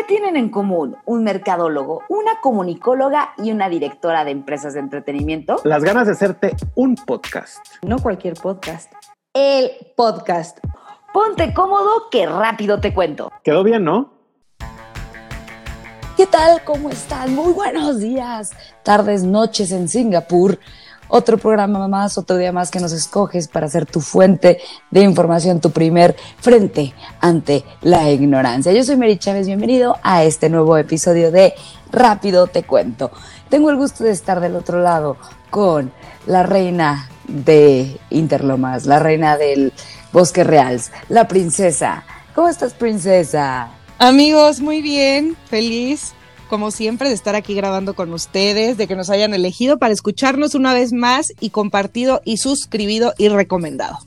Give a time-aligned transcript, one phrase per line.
[0.00, 5.60] ¿Qué tienen en común un mercadólogo, una comunicóloga y una directora de empresas de entretenimiento?
[5.64, 7.58] Las ganas de hacerte un podcast.
[7.82, 8.90] No cualquier podcast.
[9.34, 10.58] El podcast.
[11.12, 13.30] Ponte cómodo que rápido te cuento.
[13.44, 14.14] Quedó bien, ¿no?
[16.16, 16.64] ¿Qué tal?
[16.64, 17.34] ¿Cómo están?
[17.34, 20.58] Muy buenos días, tardes, noches en Singapur.
[21.12, 24.60] Otro programa más, otro día más que nos escoges para ser tu fuente
[24.92, 28.70] de información, tu primer frente ante la ignorancia.
[28.70, 31.54] Yo soy Mary Chávez, bienvenido a este nuevo episodio de
[31.90, 33.10] Rápido Te Cuento.
[33.48, 35.16] Tengo el gusto de estar del otro lado
[35.50, 35.90] con
[36.26, 39.72] la reina de Interlomas, la reina del
[40.12, 42.04] Bosque Real, la princesa.
[42.36, 43.68] ¿Cómo estás, princesa?
[43.98, 46.14] Amigos, muy bien, feliz
[46.50, 50.56] como siempre, de estar aquí grabando con ustedes, de que nos hayan elegido para escucharnos
[50.56, 53.98] una vez más y compartido y suscribido y recomendado.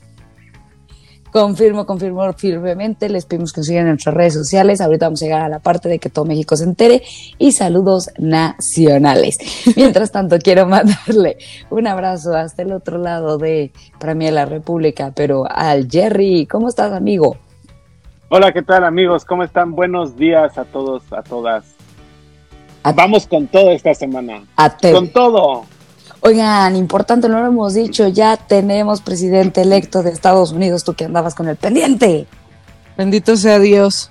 [1.32, 3.08] Confirmo, confirmo firmemente.
[3.08, 4.80] Les pedimos que nos sigan en nuestras redes sociales.
[4.80, 7.02] Ahorita vamos a llegar a la parte de que todo México se entere
[7.38, 9.38] y saludos nacionales.
[9.76, 11.38] Mientras tanto, quiero mandarle
[11.70, 16.46] un abrazo hasta el otro lado de, para mí, de la República, pero al Jerry.
[16.46, 17.36] ¿Cómo estás, amigo?
[18.28, 19.24] Hola, ¿qué tal, amigos?
[19.24, 19.72] ¿Cómo están?
[19.72, 21.73] Buenos días a todos, a todas.
[22.92, 24.44] Vamos con todo esta semana.
[24.80, 25.64] Con todo.
[26.20, 31.04] Oigan, importante, no lo hemos dicho, ya tenemos presidente electo de Estados Unidos, tú que
[31.04, 32.26] andabas con el pendiente.
[32.96, 34.10] Bendito sea Dios.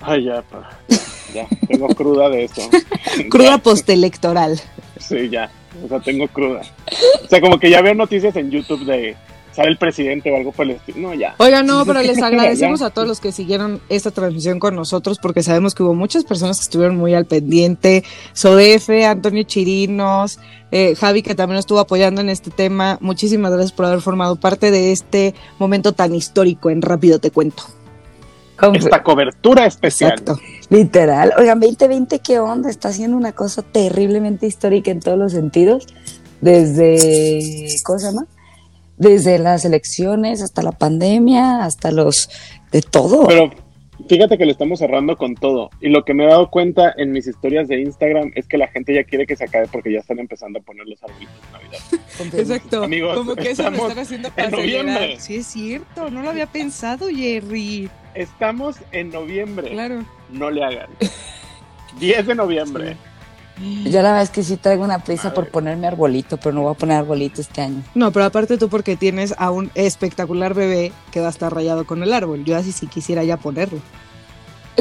[0.00, 0.42] Ay, ya,
[1.32, 2.62] ya, tengo cruda de eso.
[3.30, 4.60] cruda postelectoral.
[4.98, 5.50] Sí, ya,
[5.84, 6.62] o sea, tengo cruda.
[7.24, 9.16] O sea, como que ya veo noticias en YouTube de
[9.56, 11.00] sale el presidente o algo por el estilo.
[11.00, 11.34] No, ya.
[11.38, 15.42] Oiga, no, pero les agradecemos a todos los que siguieron esta transmisión con nosotros porque
[15.42, 18.04] sabemos que hubo muchas personas que estuvieron muy al pendiente.
[18.34, 20.38] Sodefe, Antonio Chirinos,
[20.70, 22.98] eh, Javi que también estuvo apoyando en este tema.
[23.00, 27.64] Muchísimas gracias por haber formado parte de este momento tan histórico en Rápido Te Cuento.
[28.74, 30.12] Esta cobertura especial.
[30.12, 30.38] Exacto.
[30.70, 31.32] Literal.
[31.38, 32.70] Oigan, 2020, ¿qué onda?
[32.70, 35.86] Está haciendo una cosa terriblemente histórica en todos los sentidos.
[36.40, 38.26] Desde, ¿cómo se llama?
[38.96, 42.30] Desde las elecciones hasta la pandemia, hasta los
[42.72, 43.26] de todo.
[43.26, 43.50] Pero
[44.08, 45.70] fíjate que lo estamos cerrando con todo.
[45.80, 48.68] Y lo que me he dado cuenta en mis historias de Instagram es que la
[48.68, 51.52] gente ya quiere que se acabe porque ya están empezando a poner los arbolitos de
[51.52, 52.38] Navidad.
[52.40, 52.84] Exacto.
[52.84, 55.16] Amigos, Como que eso lo están haciendo para noviembre.
[55.18, 56.10] Sí, es cierto.
[56.10, 57.90] No lo había pensado, Jerry.
[58.14, 59.70] Estamos en noviembre.
[59.70, 60.04] Claro.
[60.30, 60.88] No le hagan.
[62.00, 62.96] 10 de noviembre.
[63.58, 66.72] Yo la verdad es que sí traigo una prisa por ponerme arbolito, pero no voy
[66.72, 67.82] a poner arbolito este año.
[67.94, 71.86] No, pero aparte tú porque tienes a un espectacular bebé que va a estar rayado
[71.86, 72.44] con el árbol.
[72.44, 73.80] Yo así sí quisiera ya ponerlo.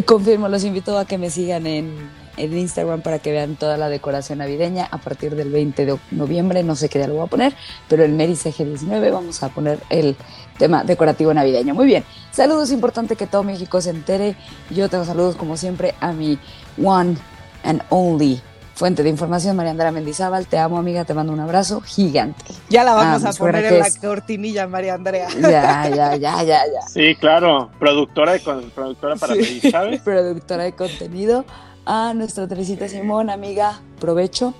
[0.05, 4.39] Confirmo, los invito a que me sigan en, Instagram para que vean toda la decoración
[4.39, 6.63] navideña a partir del 20 de noviembre.
[6.63, 7.55] No sé qué día lo voy a poner,
[7.87, 10.17] pero el Meri CG19 vamos a poner el
[10.57, 11.73] tema decorativo navideño.
[11.73, 14.35] Muy bien, saludos, importante que todo México se entere.
[14.69, 16.37] Yo tengo saludos como siempre a mi
[16.83, 17.15] one
[17.63, 18.41] and only
[18.75, 20.45] fuente de información, María Andrea Mendizábal.
[20.47, 22.43] Te amo, amiga, te mando un abrazo gigante.
[22.69, 25.27] Ya la vamos ah, a poner en la cortinilla, María Andrea.
[25.41, 26.81] Ya, ya, ya, ya, ya.
[26.87, 29.61] Sí, claro, productora, de, productora para sí.
[29.71, 30.01] ¿sabes?
[30.03, 31.45] productora de contenido.
[31.87, 34.53] A nuestra Teresita Simón, amiga, provecho.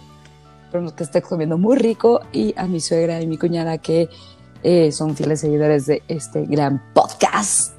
[0.65, 2.21] Esperemos que estés comiendo muy rico.
[2.31, 4.09] Y a mi suegra y mi cuñada que
[4.63, 7.73] eh, son fieles seguidores de este gran podcast.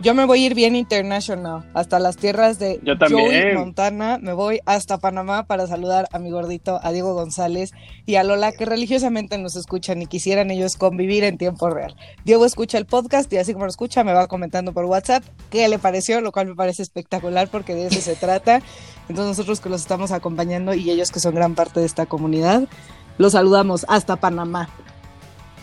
[0.00, 4.18] Yo me voy a ir bien international, hasta las tierras de Joey, Montana.
[4.22, 7.72] Me voy hasta Panamá para saludar a mi gordito, a Diego González
[8.06, 11.96] y a Lola, que religiosamente nos escuchan y quisieran ellos convivir en tiempo real.
[12.24, 15.66] Diego escucha el podcast y así como lo escucha, me va comentando por WhatsApp qué
[15.66, 18.62] le pareció, lo cual me parece espectacular porque de eso se trata.
[19.08, 22.68] Entonces nosotros que los estamos acompañando y ellos que son gran parte de esta comunidad,
[23.18, 24.68] los saludamos hasta Panamá.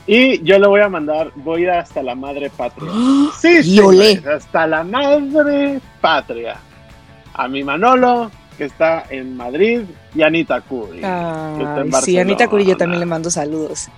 [0.07, 2.91] Y yo le voy a mandar, voy a ir hasta la madre patria.
[3.39, 3.79] Sí, sí,
[4.27, 6.57] hasta la madre patria.
[7.33, 9.81] A mi Manolo, que está en Madrid,
[10.13, 11.01] y Anita Curi.
[12.03, 13.89] sí, Anita Curi yo también le mando saludos.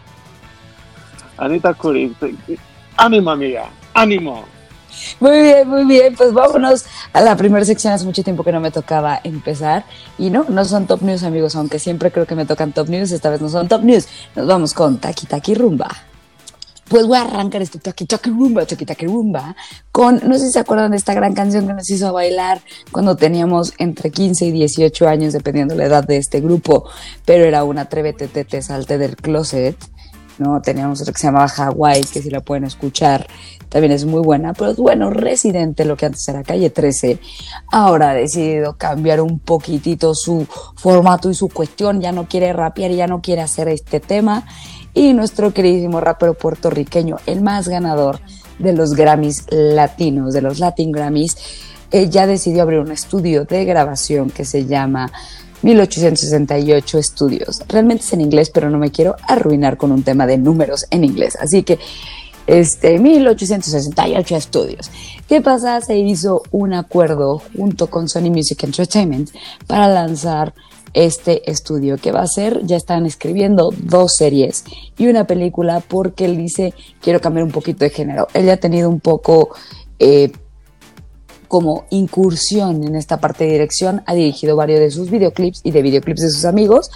[1.38, 2.16] Anita Curi,
[2.95, 4.45] ánimo amiga, ánimo.
[5.19, 6.16] Muy bien, muy bien.
[6.16, 7.94] Pues vámonos a la primera sección.
[7.94, 9.86] Hace mucho tiempo que no me tocaba empezar.
[10.18, 13.12] Y no, no son top news, amigos, aunque siempre creo que me tocan top news.
[13.12, 14.07] Esta vez no son top news.
[14.36, 15.89] Nos vamos con Taki Taki Rumba.
[16.89, 19.56] Pues voy a arrancar este Taki Taki Rumba, Taki Taki Rumba,
[19.92, 22.62] con, no sé si se acuerdan de esta gran canción que nos hizo bailar
[22.94, 26.89] cuando teníamos entre 15 y 18 años, dependiendo la edad de este grupo,
[27.25, 29.75] pero era una Atrévete, te, salte del closet,
[30.39, 30.62] ¿no?
[30.62, 33.28] Teníamos otra que se llamaba Hawaii, que si la pueden escuchar,
[33.69, 37.19] también es muy buena, pero bueno, Residente, lo que antes era Calle 13,
[37.72, 42.92] ahora ha decidido cambiar un poquitito su formato y su cuestión, ya no quiere rapear,
[42.92, 44.45] ya no quiere hacer este tema,
[44.94, 48.19] y nuestro queridísimo rapero puertorriqueño, el más ganador
[48.60, 51.38] de los Grammys latinos, de los Latin Grammys,
[51.92, 55.12] ella decidió abrir un estudio de grabación que se llama
[55.62, 57.63] 1868 Estudios.
[57.68, 61.04] Realmente es en inglés, pero no me quiero arruinar con un tema de números en
[61.04, 61.38] inglés.
[61.39, 61.80] Así que,
[62.45, 64.89] este, 1868 Estudios.
[65.27, 65.81] ¿Qué pasa?
[65.81, 69.31] Se hizo un acuerdo junto con Sony Music Entertainment
[69.68, 70.54] para lanzar
[70.94, 74.63] este estudio que va a ser, ya están escribiendo dos series
[74.98, 78.27] y una película porque él dice, quiero cambiar un poquito de género.
[78.33, 79.50] Él ya ha tenido un poco
[80.00, 80.31] eh,
[81.48, 85.82] como incursión en esta parte de dirección, ha dirigido varios de sus videoclips y de
[85.82, 86.90] videoclips de sus amigos.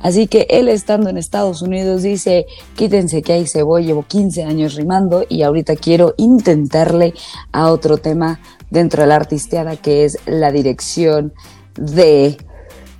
[0.00, 2.44] Así que él estando en Estados Unidos dice,
[2.76, 7.14] quítense que ahí se voy, llevo 15 años rimando y ahorita quiero intentarle
[7.52, 8.38] a otro tema
[8.68, 11.32] dentro de la artisteada que es la dirección
[11.76, 12.36] de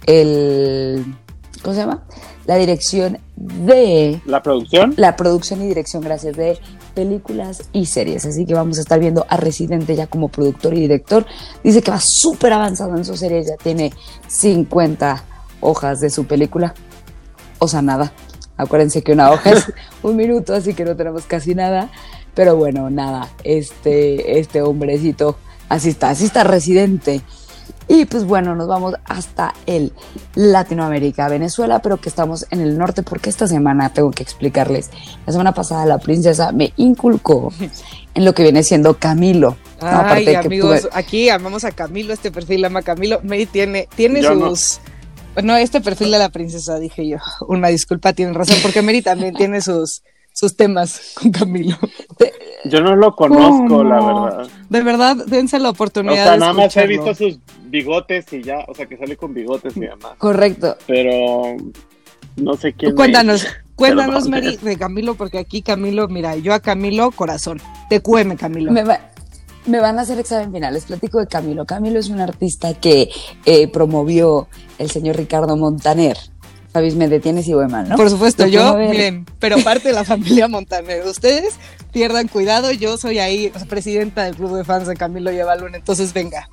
[0.07, 1.05] el...
[1.63, 2.05] ¿Cómo se llama?
[2.47, 4.23] La dirección de...
[4.25, 4.95] ¿La producción?
[4.97, 6.59] La producción y dirección, gracias, de
[6.95, 8.25] películas y series.
[8.25, 11.27] Así que vamos a estar viendo a Residente ya como productor y director.
[11.63, 13.93] Dice que va súper avanzado en su serie, ya tiene
[14.29, 15.25] 50
[15.61, 16.75] hojas de su película.
[17.59, 18.13] O sea, nada.
[18.57, 21.91] Acuérdense que una hoja es un minuto, así que no tenemos casi nada.
[22.35, 25.37] Pero bueno, nada, este, este hombrecito,
[25.69, 27.21] así está, así está Residente.
[27.87, 29.93] Y pues bueno, nos vamos hasta el
[30.35, 34.91] Latinoamérica, Venezuela, pero que estamos en el norte porque esta semana tengo que explicarles.
[35.27, 37.53] La semana pasada la princesa me inculcó
[38.15, 39.57] en lo que viene siendo Camilo.
[39.81, 43.21] Ay, amigos, aquí amamos a Camilo, este perfil ama a Camilo.
[43.23, 44.81] May tiene, tiene sus...
[45.43, 45.57] No.
[45.57, 47.19] este perfil de la princesa, dije yo.
[47.49, 50.03] Una disculpa, tienen razón, porque Mary también tiene sus
[50.35, 51.79] sus temas con Camilo.
[52.65, 54.49] Yo no lo conozco, la verdad.
[54.69, 56.15] De verdad, dense la oportunidad.
[56.15, 59.35] O sea, nada más he visto sus bigotes y ya, o sea, que sale con
[59.35, 60.13] bigotes y demás.
[60.19, 60.77] Correcto.
[60.87, 61.57] Pero
[62.37, 62.95] no sé quién.
[62.95, 63.47] Cuéntanos,
[63.77, 67.61] cuéntanos, Mary, de Camilo, porque aquí Camilo, mira, yo a Camilo, corazón.
[67.89, 68.73] Te cueme, Camilo.
[68.73, 68.85] Me,
[69.67, 70.75] me van a hacer examen final.
[70.75, 71.65] Les platico de Camilo.
[71.67, 73.11] Camilo es un artista que
[73.45, 76.17] eh, promovió el señor Ricardo Montaner
[76.75, 77.95] Fabi, me detienes y voy mal, ¿no?
[77.95, 81.07] Por supuesto, yo, miren, pero parte de la familia Montaner.
[81.07, 81.55] Ustedes
[81.93, 86.13] pierdan cuidado, yo soy ahí presidenta del club de fans de Camilo y Evalun, entonces
[86.13, 86.49] venga.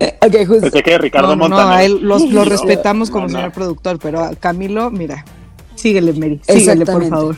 [0.00, 0.60] Eh, ok, justo.
[0.60, 1.64] Pensé que Ricardo Montaner.
[1.64, 5.24] No, a él lo respetamos como señor productor, pero a Camilo, mira,
[5.76, 7.36] síguele, Mary, síguele, por favor.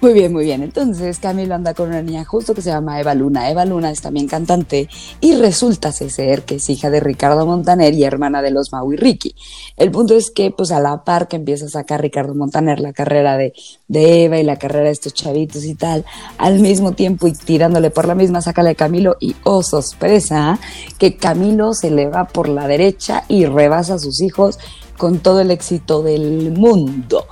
[0.00, 0.62] Muy bien, muy bien.
[0.62, 3.50] Entonces Camilo anda con una niña justo que se llama Eva Luna.
[3.50, 4.88] Eva Luna es también cantante
[5.20, 8.96] y resulta ser que es hija de Ricardo Montaner y hermana de los Mau y
[8.96, 9.34] Ricky.
[9.76, 12.94] El punto es que pues a la par que empieza a sacar Ricardo Montaner la
[12.94, 13.52] carrera de,
[13.92, 16.06] Eva y la carrera de estos chavitos y tal,
[16.38, 20.58] al mismo tiempo y tirándole por la misma, sácale Camilo y oh sorpresa,
[20.96, 24.58] que Camilo se le va por la derecha y rebasa a sus hijos
[24.96, 27.26] con todo el éxito del mundo.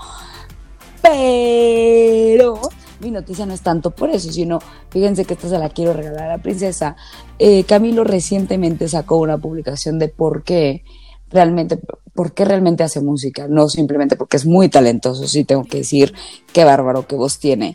[1.10, 2.60] Pero
[3.00, 4.58] mi noticia no es tanto por eso, sino
[4.90, 6.96] fíjense que esta se la quiero regalar a la princesa.
[7.38, 10.84] Eh, Camilo recientemente sacó una publicación de por qué
[11.30, 11.78] realmente,
[12.12, 16.12] por qué realmente hace música, no simplemente porque es muy talentoso, sí tengo que decir
[16.52, 17.74] qué bárbaro que voz tiene,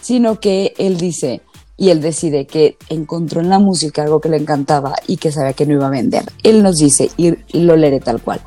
[0.00, 1.42] sino que él dice
[1.76, 5.52] y él decide que encontró en la música algo que le encantaba y que sabía
[5.52, 6.24] que no iba a vender.
[6.42, 8.40] Él nos dice, y lo leeré tal cual.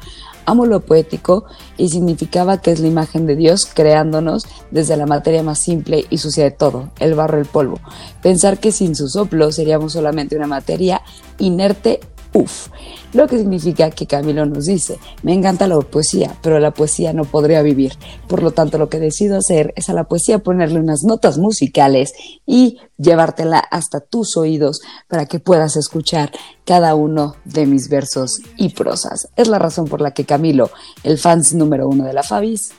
[0.46, 1.46] Amo lo poético
[1.78, 6.20] y significaba que es la imagen de Dios creándonos desde la materia más simple y
[6.20, 7.80] sucia de todo, el barro, el polvo.
[8.22, 11.02] Pensar que sin su soplo seríamos solamente una materia
[11.40, 12.00] inerte
[12.36, 12.68] Uf,
[13.14, 17.24] lo que significa que Camilo nos dice, me encanta la poesía, pero la poesía no
[17.24, 17.94] podría vivir.
[18.28, 22.12] Por lo tanto, lo que decido hacer es a la poesía ponerle unas notas musicales
[22.46, 26.34] y llevártela hasta tus oídos para que puedas escuchar
[26.66, 29.30] cada uno de mis versos y prosas.
[29.38, 30.72] Es la razón por la que Camilo,
[31.04, 32.74] el fans número uno de la Fabis,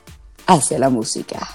[0.46, 1.48] hace la música.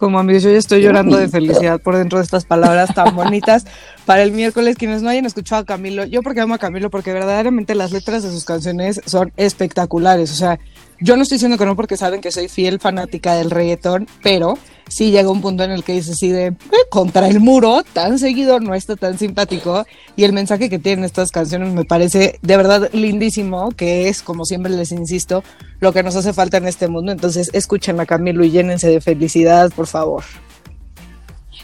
[0.00, 3.66] Como amigos, yo ya estoy llorando de felicidad por dentro de estas palabras tan bonitas.
[4.06, 7.12] Para el miércoles, quienes no hayan escuchado a Camilo, yo porque amo a Camilo, porque
[7.12, 10.32] verdaderamente las letras de sus canciones son espectaculares.
[10.32, 10.58] O sea,
[11.00, 14.56] yo no estoy diciendo que no porque saben que soy fiel fanática del reggaetón, pero
[14.90, 16.56] sí llega un punto en el que dice así de eh,
[16.90, 19.86] contra el muro, tan seguido no está tan simpático.
[20.16, 24.44] Y el mensaje que tienen estas canciones me parece de verdad lindísimo, que es, como
[24.44, 25.42] siempre les insisto,
[25.78, 27.12] lo que nos hace falta en este mundo.
[27.12, 30.24] Entonces, escuchen a Camilo y llénense de felicidad, por favor.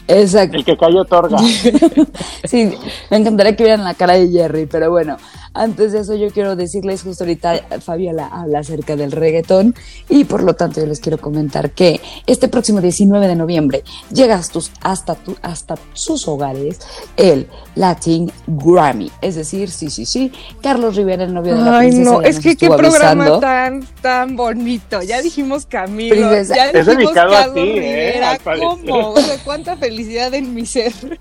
[0.07, 0.57] Exacto.
[0.57, 1.37] El que cayó otorga.
[2.45, 2.71] sí,
[3.11, 5.17] me encantaría que vieran la cara de Jerry, pero bueno,
[5.53, 9.75] antes de eso yo quiero decirles, justo ahorita Fabiola habla acerca del reggaetón
[10.09, 14.35] y por lo tanto yo les quiero comentar que este próximo 19 de noviembre llega
[14.35, 16.79] hasta, hasta, hasta sus hogares
[17.15, 19.11] el Latin Grammy.
[19.21, 22.55] Es decir, sí, sí, sí, Carlos Rivera, el novio de la Ay, no, es que
[22.55, 25.01] qué programa tan, tan bonito.
[25.01, 28.11] Ya dijimos Camilo, ya dijimos Carlos a ti, ¿eh?
[28.13, 29.13] Rivera, ¿cómo?
[29.43, 30.93] ¿cuánta felicidad en mi ser?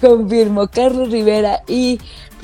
[0.00, 1.98] confirmo, Carlos Rivera y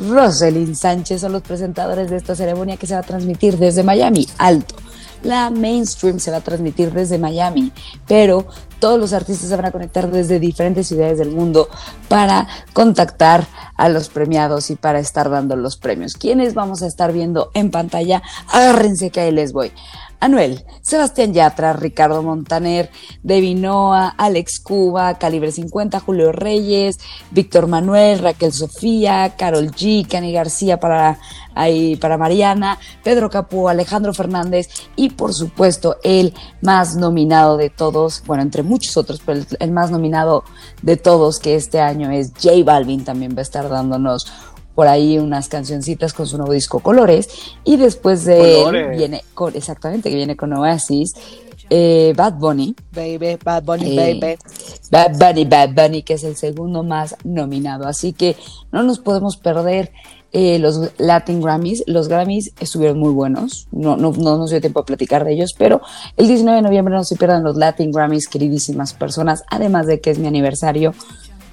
[0.09, 4.27] Roselyn Sánchez son los presentadores de esta ceremonia que se va a transmitir desde Miami,
[4.39, 4.75] alto.
[5.23, 7.73] La mainstream se va a transmitir desde Miami,
[8.07, 8.47] pero
[8.79, 11.69] todos los artistas se van a conectar desde diferentes ciudades del mundo
[12.09, 16.15] para contactar a los premiados y para estar dando los premios.
[16.15, 18.23] ¿Quiénes vamos a estar viendo en pantalla?
[18.49, 19.73] Agárrense que ahí les voy.
[20.21, 22.91] Anuel, Sebastián Yatra, Ricardo Montaner,
[23.23, 26.99] Devinoa, Alex Cuba, Calibre 50, Julio Reyes,
[27.31, 31.19] Víctor Manuel, Raquel Sofía, Carol G, Cani García para,
[31.55, 38.23] ahí, para Mariana, Pedro Capó, Alejandro Fernández y por supuesto el más nominado de todos,
[38.27, 40.45] bueno, entre muchos otros, pero el más nominado
[40.83, 44.27] de todos que este año es J Balvin, también va a estar dándonos
[44.75, 47.29] por ahí unas cancioncitas con su nuevo disco Colores
[47.65, 51.15] y después de él viene con, exactamente, que viene con Oasis,
[51.71, 52.75] eh, Bad Bunny.
[52.93, 54.39] Baby, Bad Bunny, eh, baby.
[54.91, 57.87] Bad Bunny, Bad Bunny, que es el segundo más nominado.
[57.87, 58.37] Así que
[58.73, 59.93] no nos podemos perder
[60.33, 61.85] eh, los Latin Grammys.
[61.87, 63.69] Los Grammys estuvieron muy buenos.
[63.71, 65.81] No, no, no nos dio tiempo a platicar de ellos, pero
[66.17, 69.45] el 19 de noviembre no se pierdan los Latin Grammys, queridísimas personas.
[69.49, 70.93] Además de que es mi aniversario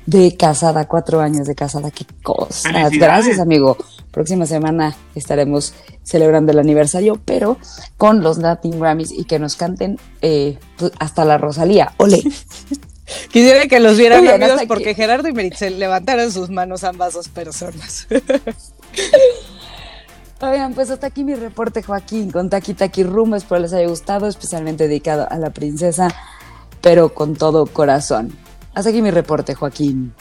[0.08, 2.64] de casada, cuatro años de casada, qué cosas.
[2.94, 3.78] Gracias, amigo.
[4.10, 7.58] Próxima semana estaremos celebrando el aniversario, pero
[7.98, 11.94] con los Latin Grammys y que nos canten eh, pues, hasta la Rosalía.
[11.98, 12.24] Ole.
[13.32, 18.08] Quisiera que los vieran amigos porque Gerardo y Meritzel levantaron sus manos ambas dos personas.
[20.42, 23.36] Oigan, pues hasta aquí mi reporte, Joaquín, con Taki Taki Rumbo.
[23.36, 26.08] Espero les haya gustado, especialmente dedicado a la princesa,
[26.82, 28.34] pero con todo corazón.
[28.78, 30.14] Hasta aquí mi reporte, Joaquín.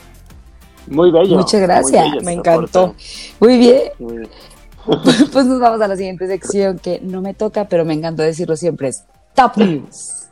[0.86, 1.36] Muy bello.
[1.36, 2.24] Muchas gracias.
[2.24, 2.94] me encantó.
[3.38, 3.82] Muy bien.
[4.86, 8.56] pues nos vamos a la siguiente sección que no me toca, pero me encanta decirlo
[8.56, 8.88] siempre.
[8.88, 10.28] Es Top News.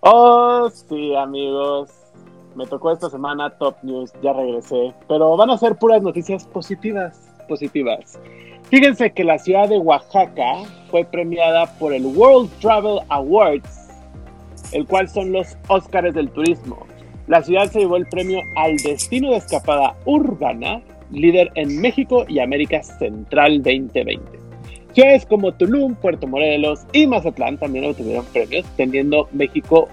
[0.00, 1.90] Oh, sí, amigos.
[2.54, 4.94] Me tocó esta semana Top News, ya regresé.
[5.06, 8.18] Pero van a ser puras noticias positivas, positivas.
[8.70, 13.90] Fíjense que la ciudad de Oaxaca fue premiada por el World Travel Awards,
[14.72, 16.86] el cual son los Óscares del turismo.
[17.26, 20.80] La ciudad se llevó el premio al destino de escapada urbana,
[21.10, 24.22] líder en México y América Central 2020.
[24.92, 29.88] Ciudades como Tulum, Puerto Morelos y Mazatlán también obtuvieron premios, teniendo México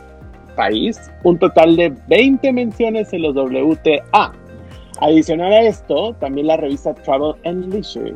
[0.56, 4.32] país un total de 20 menciones en los WTA.
[5.02, 8.14] Adicional a esto, también la revista Travel and Leisure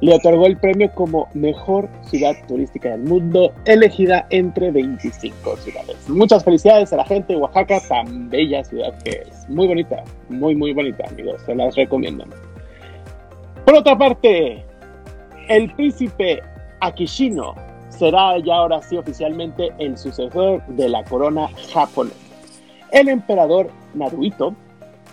[0.00, 6.08] le otorgó el premio como mejor ciudad turística del mundo, elegida entre 25 ciudades.
[6.08, 9.48] Muchas felicidades a la gente de Oaxaca, tan bella ciudad que es.
[9.48, 12.24] Muy bonita, muy, muy bonita, amigos, se las recomiendo.
[13.64, 14.64] Por otra parte,
[15.48, 16.42] el príncipe
[16.80, 17.54] Akishino
[17.88, 22.16] será ya ahora sí oficialmente el sucesor de la corona japonesa.
[22.92, 24.54] El emperador Naruhito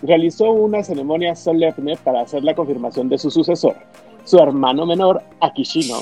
[0.02, 3.76] realizó una ceremonia solemne para hacer la confirmación de su sucesor
[4.26, 5.96] su hermano menor, Akishino.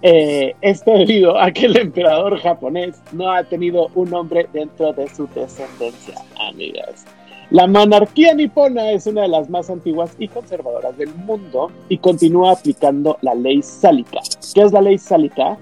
[0.00, 5.08] Eh, esto debido a que el emperador japonés no ha tenido un hombre dentro de
[5.08, 6.14] su descendencia,
[6.48, 7.04] amigas.
[7.50, 12.52] La monarquía nipona es una de las más antiguas y conservadoras del mundo y continúa
[12.52, 14.20] aplicando la ley sálica.
[14.54, 15.58] ¿Qué es la ley sálica?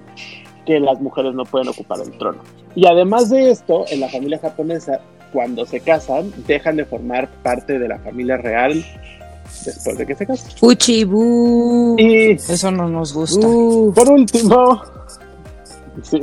[0.67, 2.39] Que las mujeres no pueden ocupar el trono.
[2.75, 5.01] Y además de esto, en la familia japonesa,
[5.33, 8.85] cuando se casan, dejan de formar parte de la familia real
[9.65, 10.49] después de que se case.
[10.57, 11.95] Fuchibu.
[11.97, 13.45] Y eso no nos gusta.
[13.45, 14.81] por último,
[16.03, 16.21] sí.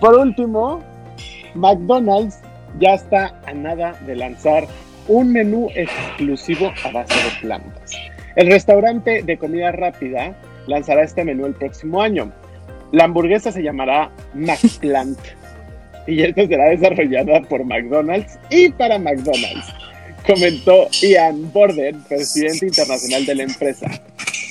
[0.00, 0.82] Por último,
[1.54, 2.38] McDonald's
[2.78, 4.66] ya está a nada de lanzar
[5.08, 7.92] un menú exclusivo a base de plantas.
[8.36, 10.34] El restaurante de comida rápida
[10.66, 12.32] lanzará este menú el próximo año.
[12.92, 15.18] La hamburguesa se llamará McPlant
[16.06, 19.74] y esta será desarrollada por McDonald's y para McDonald's
[20.26, 23.86] comentó Ian Borden, presidente internacional de la empresa.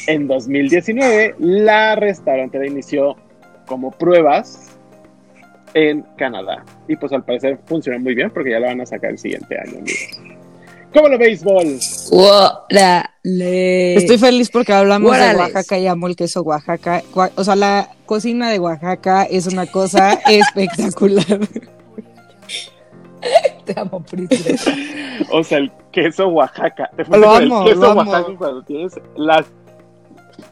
[0.08, 3.16] En 2019, la restaurante inició
[3.66, 4.70] como pruebas
[5.74, 6.66] en Canadá.
[6.88, 9.58] Y pues al parecer funcionó muy bien porque ya la van a sacar el siguiente
[9.58, 10.20] año, amigos.
[10.94, 11.78] ¿Cómo lo béisbol?
[13.24, 17.04] Estoy feliz porque hablamos de Oaxaca y amo el queso Oaxaca.
[17.36, 21.26] O sea, la cocina de Oaxaca es una cosa espectacular.
[23.74, 24.74] Te amo, princesa.
[25.32, 26.90] O sea, el queso Oaxaca.
[27.10, 29.46] Lo amo, el queso Oaxaca cuando tienes las...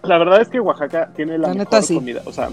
[0.04, 2.22] La verdad es que Oaxaca tiene la, mejor comida.
[2.26, 2.50] O sea,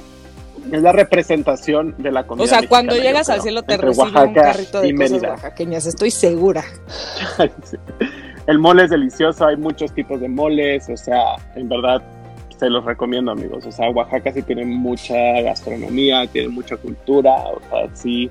[0.71, 2.45] es la representación de la comida.
[2.45, 6.65] O sea, cuando llegas al cielo te recibe un carrito de cosas oaxaqueñas, estoy segura.
[8.47, 12.01] El mole es delicioso, hay muchos tipos de moles, o sea, en verdad
[12.59, 13.67] se los recomiendo, amigos.
[13.67, 18.31] O sea, Oaxaca sí tiene mucha gastronomía, tiene mucha cultura, o sea, sí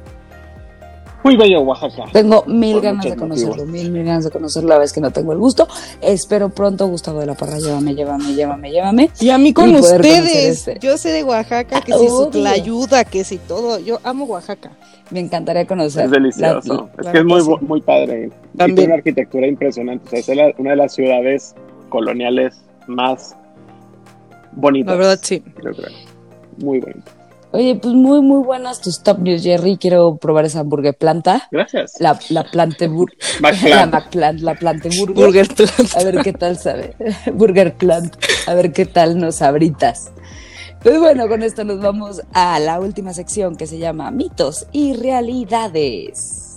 [1.24, 2.06] Muy bello Oaxaca.
[2.12, 5.32] Tengo mil ganas de conocerlo, mil, mil ganas de conocerlo la vez que no tengo
[5.32, 5.68] el gusto.
[6.02, 9.10] Espero pronto, Gustavo de la Parra, llévame, llévame, llévame, llévame.
[9.22, 10.36] Y a mí con ustedes.
[10.36, 10.80] Este.
[10.80, 13.80] Yo sé de Oaxaca, que si su ayuda, que si todo.
[13.80, 14.72] Yo amo Oaxaca.
[15.12, 16.06] Me encantaría conocer.
[16.06, 16.90] Es delicioso.
[17.00, 18.30] es que es muy, muy padre.
[18.58, 18.76] También.
[18.76, 20.20] tiene una arquitectura impresionante.
[20.20, 20.28] es
[20.58, 21.56] una de las ciudades
[21.90, 23.36] coloniales más
[24.52, 24.94] bonitas.
[24.94, 25.42] La verdad, sí.
[26.58, 27.12] Muy bonito.
[27.56, 29.78] Oye, pues muy, muy buenas tus top news, Jerry.
[29.78, 31.48] Quiero probar esa hamburguesa planta.
[31.52, 31.94] Gracias.
[32.00, 33.16] La, la plante burger.
[33.70, 35.16] la McPlant, la plante burger.
[35.16, 35.96] Burger plant.
[35.96, 36.96] A ver qué tal sabe.
[37.34, 38.16] burger plant.
[38.48, 40.12] A ver qué tal nos abritas.
[40.82, 44.96] Pues bueno, con esto nos vamos a la última sección que se llama mitos y
[44.96, 46.53] realidades.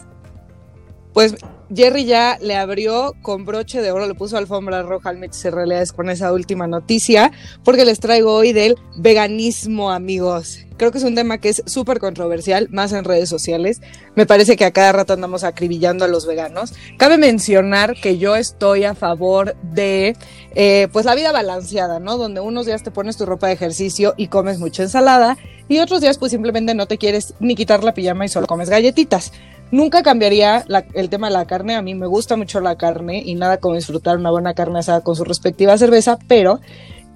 [1.16, 1.34] Pues
[1.74, 5.94] Jerry ya le abrió con broche de oro, le puso alfombra roja al y Realidades
[5.94, 7.32] con esa última noticia,
[7.64, 10.58] porque les traigo hoy del veganismo, amigos.
[10.76, 13.80] Creo que es un tema que es súper controversial, más en redes sociales.
[14.14, 16.74] Me parece que a cada rato andamos acribillando a los veganos.
[16.98, 20.18] Cabe mencionar que yo estoy a favor de,
[20.54, 22.18] eh, pues, la vida balanceada, ¿no?
[22.18, 26.02] Donde unos días te pones tu ropa de ejercicio y comes mucha ensalada, y otros
[26.02, 29.32] días, pues, simplemente no te quieres ni quitar la pijama y solo comes galletitas.
[29.70, 31.74] Nunca cambiaría el tema de la carne.
[31.74, 35.00] A mí me gusta mucho la carne y nada como disfrutar una buena carne asada
[35.00, 36.60] con su respectiva cerveza, pero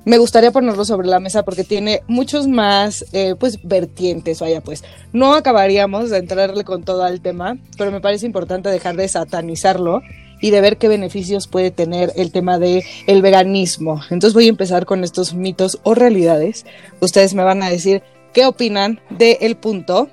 [0.05, 4.83] me gustaría ponerlo sobre la mesa porque tiene muchos más, eh, pues, vertientes, vaya, pues.
[5.13, 10.01] No acabaríamos de entrarle con todo al tema, pero me parece importante dejar de satanizarlo
[10.41, 14.01] y de ver qué beneficios puede tener el tema de el veganismo.
[14.11, 16.65] Entonces voy a empezar con estos mitos o realidades.
[17.01, 18.03] Ustedes me van a decir
[18.33, 20.09] qué opinan del punto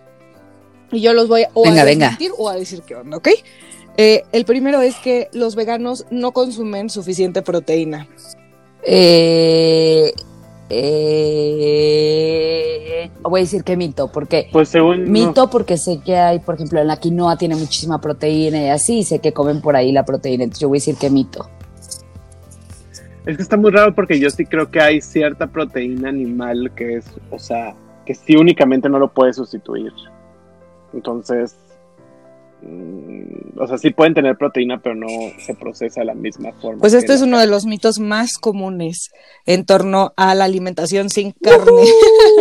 [0.92, 3.30] y yo los voy a, o a decir o a decir qué onda, ¿ok?
[3.98, 8.08] Eh, el primero es que los veganos no consumen suficiente proteína.
[8.84, 10.14] Eh,
[10.70, 11.98] eh,
[13.24, 16.80] voy a decir que mito, porque pues según mito porque sé que hay, por ejemplo,
[16.80, 20.44] en la quinoa tiene muchísima proteína y así, sé que comen por ahí la proteína,
[20.44, 21.50] entonces yo voy a decir que mito.
[23.26, 26.98] Es que está muy raro porque yo sí creo que hay cierta proteína animal que
[26.98, 27.76] es, o sea,
[28.06, 29.92] que sí únicamente no lo puede sustituir.
[30.94, 31.56] Entonces,
[32.62, 35.08] Mm, o sea, sí pueden tener proteína, pero no
[35.40, 36.80] se procesa de la misma forma.
[36.80, 39.12] Pues este es uno de los mitos más comunes
[39.46, 41.84] en torno a la alimentación sin carne.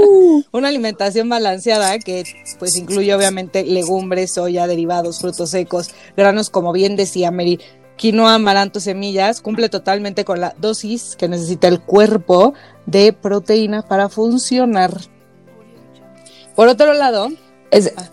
[0.52, 2.24] Una alimentación balanceada que
[2.58, 7.60] pues incluye obviamente legumbres, soya, derivados, frutos secos, granos, como bien decía Mary,
[7.96, 12.54] quinoa, amaranto, semillas, cumple totalmente con la dosis que necesita el cuerpo
[12.86, 14.92] de proteína para funcionar.
[16.54, 17.28] Por otro lado,
[17.70, 18.08] es, ah.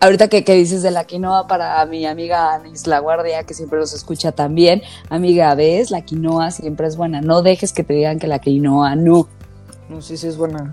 [0.00, 3.92] Ahorita que, dices de la quinoa para mi amiga Anis La Guardia, que siempre nos
[3.92, 7.20] escucha también, amiga, ves, la quinoa siempre es buena.
[7.20, 9.28] No dejes que te digan que la quinoa no.
[9.88, 10.72] No, sí, sí es buena.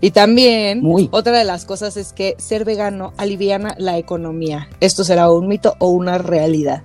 [0.00, 0.82] Y también,
[1.12, 4.68] otra de las cosas es que ser vegano aliviana la economía.
[4.80, 6.82] ¿Esto será un mito o una realidad?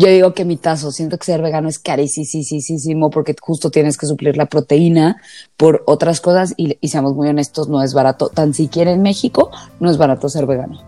[0.00, 4.06] Yo digo que mi tazo, siento que ser vegano es carísimo porque justo tienes que
[4.06, 5.20] suplir la proteína
[5.58, 8.30] por otras cosas y, seamos muy honestos, no es barato.
[8.30, 10.80] Tan siquiera en México no es barato ser vegano.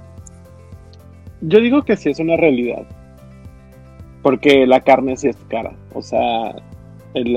[1.42, 2.86] Yo digo que sí es una realidad.
[4.22, 5.76] Porque la carne sí es cara.
[5.92, 6.56] O sea,
[7.12, 7.36] el,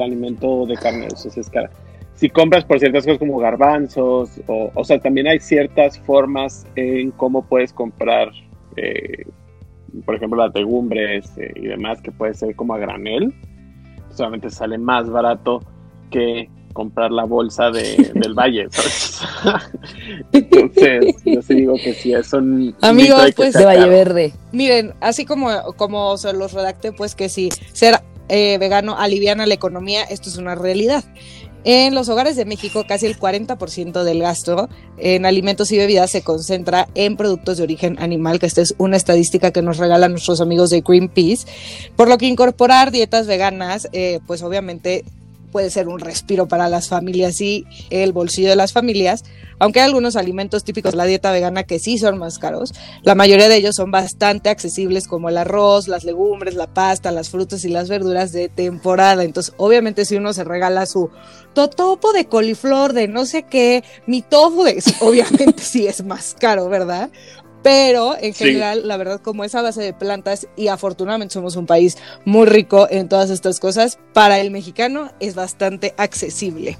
[0.00, 1.70] alimento de carne sí es cara.
[2.16, 7.44] Si compras por ciertas cosas como garbanzos, o, sea, también hay ciertas formas en cómo
[7.44, 8.32] puedes comprar
[8.74, 9.26] eh,
[10.04, 13.34] por ejemplo, las legumbres eh, y demás, que puede ser como a granel,
[14.10, 15.60] solamente sale más barato
[16.10, 18.68] que comprar la bolsa de, del valle.
[20.32, 22.74] Entonces, yo sí digo que sí, es un...
[22.82, 24.32] Amigos, pues de Valle Verde.
[24.52, 29.54] Miren, así como, como se los redacté, pues que si ser eh, vegano aliviana la
[29.54, 31.04] economía, esto es una realidad.
[31.64, 36.22] En los hogares de México, casi el 40% del gasto en alimentos y bebidas se
[36.22, 40.42] concentra en productos de origen animal, que esta es una estadística que nos regalan nuestros
[40.42, 41.46] amigos de Greenpeace,
[41.96, 45.04] por lo que incorporar dietas veganas, eh, pues obviamente
[45.54, 49.22] puede ser un respiro para las familias y el bolsillo de las familias,
[49.60, 53.14] aunque hay algunos alimentos típicos de la dieta vegana que sí son más caros, la
[53.14, 57.64] mayoría de ellos son bastante accesibles como el arroz, las legumbres, la pasta, las frutas
[57.64, 59.22] y las verduras de temporada.
[59.22, 61.10] Entonces, obviamente si uno se regala su
[61.52, 66.68] totopo de coliflor, de no sé qué, mi tofu, de, obviamente sí es más caro,
[66.68, 67.10] ¿verdad?
[67.64, 71.96] Pero en general, la verdad, como esa base de plantas y afortunadamente somos un país
[72.26, 76.76] muy rico en todas estas cosas, para el mexicano es bastante accesible.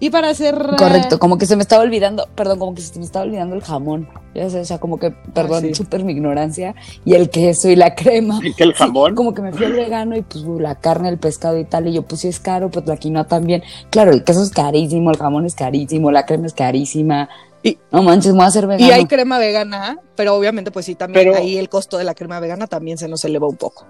[0.00, 0.56] Y para hacer...
[0.76, 3.62] Correcto, como que se me estaba olvidando, perdón, como que se me estaba olvidando el
[3.62, 4.08] jamón.
[4.34, 6.74] Ya sé, o sea, como que, perdón, ah, súper mi ignorancia.
[7.04, 8.40] Y el queso y la crema.
[8.42, 9.14] ¿Y que el jamón?
[9.14, 11.88] como que me fui al vegano y pues la carne, el pescado y tal.
[11.88, 13.62] Y yo, pues sí es caro, pues la quinoa también.
[13.90, 17.28] Claro, el queso es carísimo, el jamón es carísimo, la crema es carísima.
[17.62, 18.86] Y, no manches, me voy a hacer vegano.
[18.86, 22.40] Y hay crema vegana, pero obviamente, pues sí, también ahí el costo de la crema
[22.40, 23.86] vegana también se nos eleva un poco.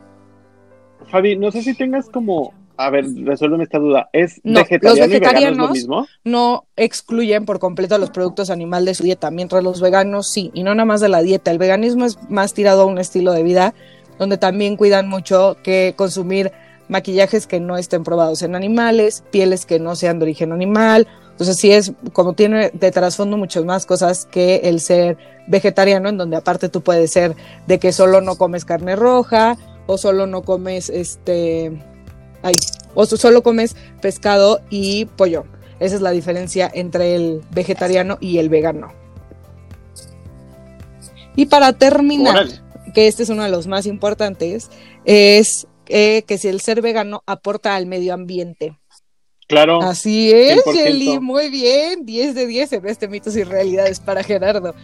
[1.10, 4.08] Fabi, no sé si tengas como a ver, resuélveme esta duda.
[4.12, 6.06] ¿Es no, los vegetarianos mismo?
[6.22, 10.62] no excluyen por completo los productos animales de su dieta, mientras los veganos sí, y
[10.62, 11.50] no nada más de la dieta.
[11.50, 13.74] El veganismo es más tirado a un estilo de vida
[14.16, 16.52] donde también cuidan mucho que consumir
[16.88, 21.08] maquillajes que no estén probados en animales, pieles que no sean de origen animal.
[21.38, 26.16] Entonces sí es como tiene de trasfondo muchas más cosas que el ser vegetariano, en
[26.16, 27.36] donde aparte tú puedes ser
[27.68, 31.80] de que solo no comes carne roja o solo no comes este
[32.42, 32.54] Ahí.
[32.94, 35.44] O solo comes pescado y pollo.
[35.80, 38.92] Esa es la diferencia entre el vegetariano y el vegano.
[41.36, 42.46] Y para terminar,
[42.94, 44.70] que este es uno de los más importantes,
[45.04, 48.76] es eh, que si el ser vegano aporta al medio ambiente.
[49.48, 49.80] Claro.
[49.80, 52.04] Así es, Eli, muy bien.
[52.04, 54.74] 10 de 10 en este mitos y realidades para Gerardo.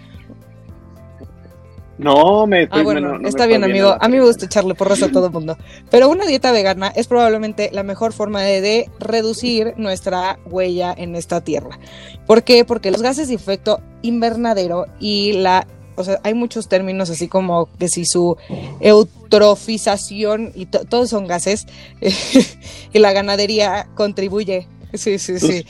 [1.98, 3.96] No, me Ah, bueno, está bien, amigo.
[4.00, 5.56] A mí me gusta echarle porras a todo el mundo.
[5.90, 11.42] Pero una dieta vegana es probablemente la mejor forma de, reducir nuestra huella en esta
[11.42, 11.78] tierra.
[12.26, 12.64] ¿Por qué?
[12.64, 17.68] Porque los gases de efecto invernadero y la o sea, hay muchos términos así como
[17.78, 18.36] que si su
[18.80, 21.66] eutrofización y todos son gases
[22.92, 24.68] y la ganadería contribuye.
[24.92, 25.66] Sí, sí, sí.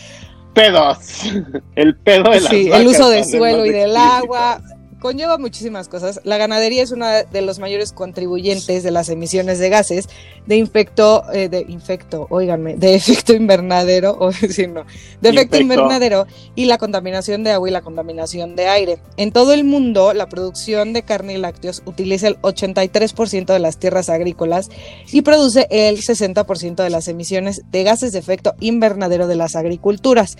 [0.52, 0.98] Pedos.
[1.76, 4.60] El pedo de Sí, el uso del suelo y del agua
[5.04, 6.22] conlleva muchísimas cosas.
[6.24, 10.08] La ganadería es uno de los mayores contribuyentes de las emisiones de gases
[10.46, 14.86] de infecto, eh, de infecto, óiganme, de efecto invernadero, o decir no,
[15.20, 18.98] de efecto invernadero y la contaminación de agua y la contaminación de aire.
[19.18, 23.76] En todo el mundo, la producción de carne y lácteos utiliza el 83% de las
[23.76, 24.70] tierras agrícolas
[25.12, 30.38] y produce el 60% de las emisiones de gases de efecto invernadero de las agriculturas.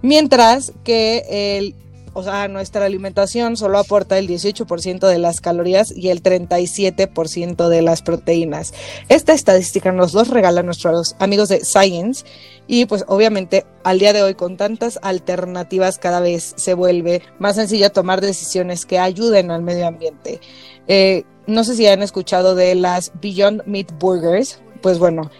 [0.00, 1.74] Mientras que el
[2.16, 7.82] o sea, nuestra alimentación solo aporta el 18% de las calorías y el 37% de
[7.82, 8.72] las proteínas.
[9.10, 12.24] Esta estadística nos los regalan nuestros amigos de Science
[12.66, 17.56] y pues obviamente al día de hoy con tantas alternativas cada vez se vuelve más
[17.56, 20.40] sencillo tomar decisiones que ayuden al medio ambiente.
[20.88, 25.30] Eh, no sé si han escuchado de las Beyond Meat Burgers, pues bueno,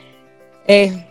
[0.67, 1.07] eh,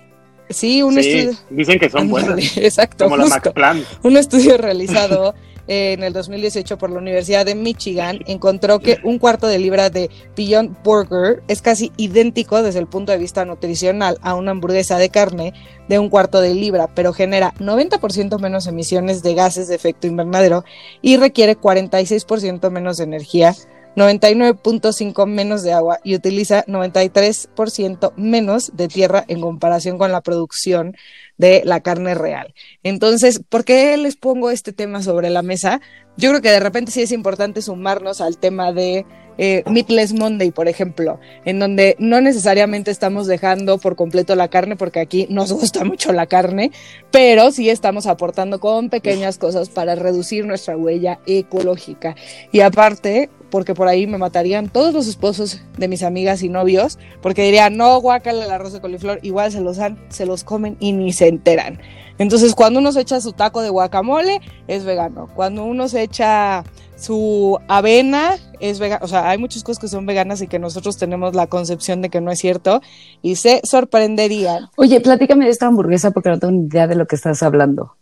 [0.49, 1.31] Sí, un estudio.
[1.49, 2.37] Dicen que son buenas.
[2.57, 3.05] Exacto.
[3.05, 5.33] Como la Un estudio realizado
[5.67, 10.09] en el 2018 por la Universidad de Michigan encontró que un cuarto de libra de
[10.35, 15.09] Beyond Burger es casi idéntico desde el punto de vista nutricional a una hamburguesa de
[15.09, 15.53] carne
[15.87, 20.63] de un cuarto de libra, pero genera 90% menos emisiones de gases de efecto invernadero
[21.01, 23.55] y requiere 46% menos de energía
[23.95, 30.97] 99.5 menos de agua y utiliza 93% menos de tierra en comparación con la producción
[31.37, 32.53] de la carne real.
[32.83, 35.81] Entonces, ¿por qué les pongo este tema sobre la mesa?
[36.17, 39.05] Yo creo que de repente sí es importante sumarnos al tema de
[39.37, 44.77] eh, Meatless Monday, por ejemplo, en donde no necesariamente estamos dejando por completo la carne,
[44.77, 46.71] porque aquí nos gusta mucho la carne,
[47.11, 52.15] pero sí estamos aportando con pequeñas cosas para reducir nuestra huella ecológica.
[52.51, 56.99] Y aparte, porque por ahí me matarían todos los esposos de mis amigas y novios,
[57.21, 60.75] porque dirían, no, guácala el arroz de coliflor, igual se los dan, se los comen
[60.81, 61.79] y ni se enteran.
[62.17, 65.29] Entonces, cuando uno se echa su taco de guacamole, es vegano.
[65.33, 66.65] Cuando uno se echa
[66.97, 69.05] su avena, es vegano.
[69.05, 72.09] O sea, hay muchas cosas que son veganas y que nosotros tenemos la concepción de
[72.09, 72.81] que no es cierto
[73.21, 74.67] y se sorprenderían.
[74.75, 77.95] Oye, platícame de esta hamburguesa porque no tengo ni idea de lo que estás hablando.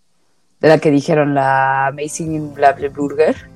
[0.61, 3.52] De la que dijeron, la Amazing Blable Burger.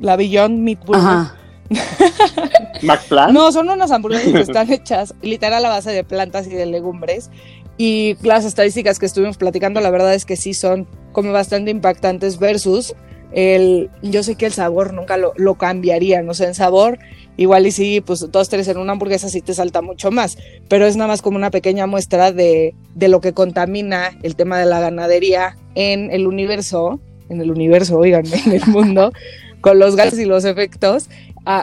[0.00, 1.40] La Beyond Meat Burger.
[3.32, 7.30] No, son unas hamburguesas que están hechas literal a base de plantas y de legumbres.
[7.76, 12.38] Y las estadísticas que estuvimos platicando, la verdad es que sí son como bastante impactantes
[12.38, 12.94] versus
[13.32, 16.98] el, yo sé que el sabor nunca lo, lo cambiaría, no sé, en sabor,
[17.36, 20.36] igual y sí, pues dos, tres en una hamburguesa sí te salta mucho más,
[20.68, 24.58] pero es nada más como una pequeña muestra de, de lo que contamina el tema
[24.58, 29.12] de la ganadería en el universo, en el universo, oigan, en el mundo,
[29.60, 31.08] con los gases y los efectos,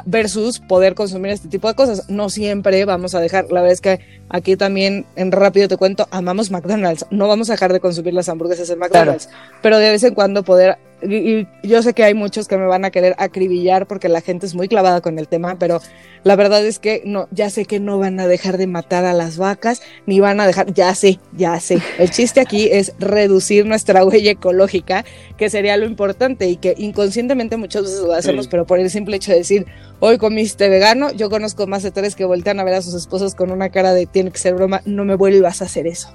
[0.06, 2.10] versus poder consumir este tipo de cosas.
[2.10, 6.08] No siempre vamos a dejar, la verdad es que aquí también en rápido te cuento,
[6.12, 9.30] amamos McDonald's, no vamos a dejar de consumir las hamburguesas en McDonald's,
[9.62, 12.86] pero de vez en cuando poder y, yo sé que hay muchos que me van
[12.86, 15.80] a querer acribillar porque la gente es muy clavada con el tema, pero
[16.24, 19.14] la verdad es que no, ya sé que no van a dejar de matar a
[19.14, 21.80] las vacas, ni van a dejar, ya sé, ya sé.
[22.00, 25.06] El chiste aquí es reducir nuestra huella ecológica,
[25.38, 29.18] que sería lo importante y que inconscientemente muchas veces lo hacemos, pero por el simple
[29.18, 29.68] hecho de decir,
[30.00, 33.36] hoy comiste vegano, yo conozco más de tres que voltean a ver a sus esposos
[33.36, 36.10] con una cara de tiene que ser broma, no me vuelvas a hacer eso.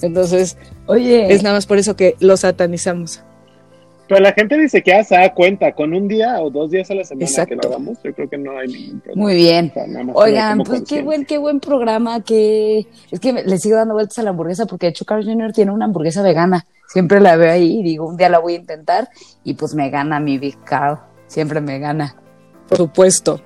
[0.00, 3.24] Entonces, oye, es nada más por eso que lo satanizamos.
[4.08, 6.90] Pero la gente dice que ya se da cuenta, con un día o dos días
[6.90, 9.22] a la semana que lo hagamos, yo creo que no hay ningún problema.
[9.22, 9.72] Muy bien.
[10.14, 14.22] Oigan, pues qué buen, qué buen programa, que es que le sigo dando vueltas a
[14.22, 15.52] la hamburguesa porque de hecho Carl Jr.
[15.52, 16.66] tiene una hamburguesa vegana.
[16.88, 19.10] Siempre la veo ahí y digo, un día la voy a intentar
[19.44, 20.98] y pues me gana mi Big Carl.
[21.26, 22.16] Siempre me gana.
[22.66, 23.42] Por supuesto.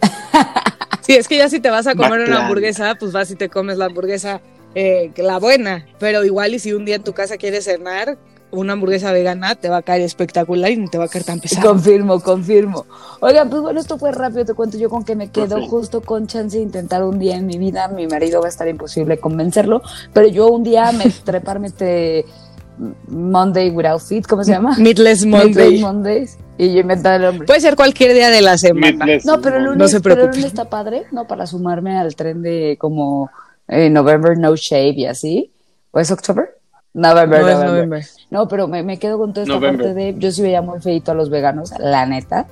[1.00, 3.48] sí, es que ya si te vas a comer una hamburguesa, pues vas y te
[3.48, 4.40] comes la hamburguesa
[4.76, 8.18] eh, la buena, pero igual y si un día en tu casa quieres cenar,
[8.50, 11.40] una hamburguesa vegana te va a caer espectacular y no te va a caer tan
[11.40, 11.68] pesado.
[11.68, 12.86] Confirmo, confirmo.
[13.20, 16.26] Oigan, pues bueno, esto fue rápido, te cuento yo con que me quedo justo con
[16.26, 17.88] chance de intentar un día en mi vida.
[17.88, 19.82] Mi marido va a estar imposible convencerlo,
[20.12, 22.24] pero yo un día me treparme este
[23.08, 24.76] Monday without feet, ¿cómo se llama?
[24.78, 25.80] Meatless Monday.
[25.80, 26.38] Mondays.
[26.56, 27.46] Y yo inventar el nombre.
[27.46, 29.06] Puede ser cualquier día de la semana.
[29.24, 31.26] no, pero el lunes, no pero el lunes está padre, ¿no?
[31.26, 33.30] Para sumarme al tren de como
[33.68, 35.52] eh, November No Shave y así.
[35.90, 36.57] ¿O es October?
[36.98, 38.04] November, no, November.
[38.30, 40.16] No, pero me, quedo con toda esta parte de.
[40.18, 42.46] Yo sí veía muy feito a los veganos, la neta.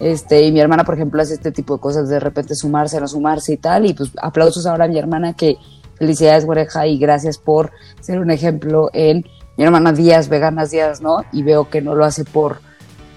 [0.00, 3.06] Este, y mi hermana, por ejemplo, hace este tipo de cosas, de repente sumarse, no
[3.06, 3.84] sumarse y tal.
[3.84, 5.58] Y pues aplausos ahora a mi hermana, que
[5.96, 9.26] felicidades, güereja, y gracias por ser un ejemplo en
[9.58, 11.18] mi hermana Díaz, veganas Díaz, ¿no?
[11.32, 12.60] Y veo que no lo hace por,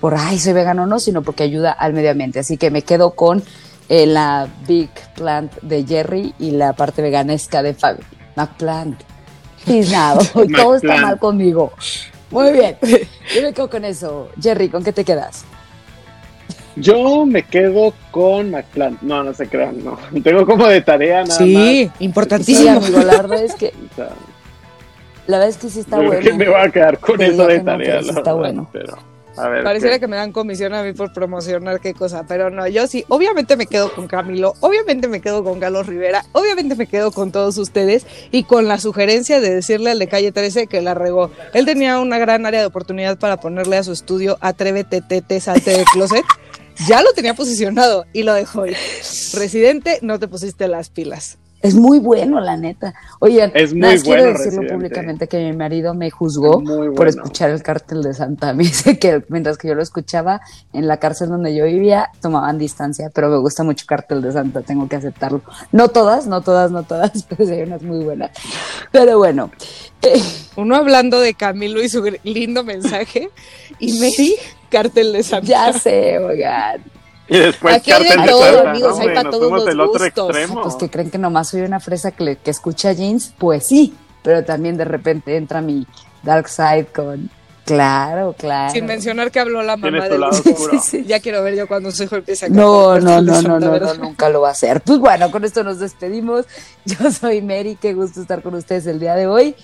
[0.01, 2.39] por, ay, soy vegano, no, sino porque ayuda al medio ambiente.
[2.39, 3.41] Así que me quedo con
[3.87, 8.03] eh, la Big Plant de Jerry y la parte veganesca de Fabi.
[9.65, 9.91] McPlant.
[9.91, 10.19] nada,
[10.55, 11.71] todo está mal conmigo.
[12.31, 12.77] Muy bien.
[13.35, 14.29] Yo me quedo con eso.
[14.41, 15.45] Jerry, ¿con qué te quedas?
[16.75, 19.01] Yo me quedo con McPlant.
[19.01, 19.97] No, no se crean, no.
[20.23, 21.63] Tengo como de tarea nada sí, más.
[21.63, 22.77] Sí, importantísimo.
[22.77, 23.73] amigo, la verdad es que
[25.27, 26.19] la verdad es que sí está bueno.
[26.21, 28.01] Que me va a quedar con eso de tarea.
[28.01, 28.67] sí está bueno.
[28.73, 28.97] Pero,
[29.35, 32.67] a ver, Pareciera que me dan comisión a mí por promocionar qué cosa, pero no,
[32.67, 36.87] yo sí, obviamente me quedo con Camilo, obviamente me quedo con Carlos Rivera, obviamente me
[36.87, 40.81] quedo con todos ustedes y con la sugerencia de decirle al de calle 13 que
[40.81, 41.31] la regó.
[41.53, 45.71] Él tenía una gran área de oportunidad para ponerle a su estudio Atrévete, tete, salte
[45.77, 46.23] de closet.
[46.87, 48.77] ya lo tenía posicionado y lo dejó ir.
[49.33, 51.37] Residente, no te pusiste las pilas.
[51.63, 52.93] Es muy bueno, la neta.
[53.19, 56.61] Oye, es muy quiero decirlo públicamente que mi marido me juzgó
[56.93, 58.53] por escuchar el cártel de Santa.
[58.53, 60.41] Me dice que mientras que yo lo escuchaba
[60.73, 64.61] en la cárcel donde yo vivía, tomaban distancia, pero me gusta mucho Cártel de Santa,
[64.61, 65.41] tengo que aceptarlo.
[65.71, 68.31] No todas, no todas, no todas, pero hay unas muy buenas.
[68.91, 69.49] Pero bueno.
[70.57, 73.29] Uno hablando de Camilo y su lindo mensaje,
[73.79, 74.35] y Mary,
[74.69, 75.47] Cártel de Santa.
[75.47, 76.81] Ya sé, oigan.
[77.27, 80.07] Y después Aquí hay de todo, amigos, hay para todos los gustos.
[80.07, 80.61] Extremo.
[80.61, 84.43] Pues que creen que nomás soy una fresa que, que escucha jeans, pues sí, pero
[84.43, 85.87] también de repente entra mi
[86.23, 87.29] dark side con
[87.65, 88.73] Claro, claro.
[88.73, 90.19] Sin mencionar que habló la mamá de
[90.83, 93.79] sí, Ya quiero ver yo cuando su hijo empieza a No, no, no, no, no,
[93.79, 94.81] no, nunca lo va a hacer.
[94.81, 96.45] Pues bueno, con esto nos despedimos.
[96.85, 99.55] Yo soy Mary, qué gusto estar con ustedes el día de hoy.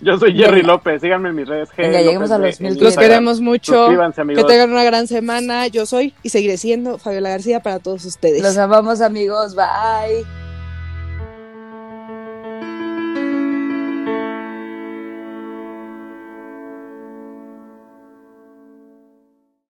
[0.00, 1.70] Yo soy Jerry López, síganme en mis redes.
[1.76, 2.78] Venga, lleguemos a los mil.
[2.78, 3.88] Los queremos mucho.
[3.88, 5.66] Que tengan una gran semana.
[5.66, 8.42] Yo soy y seguiré siendo Fabiola García para todos ustedes.
[8.42, 9.56] Los amamos, amigos.
[9.56, 10.37] Bye.